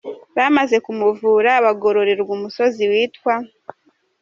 [0.37, 3.33] Bamaze kumuvura bagororerwa umusozi witwa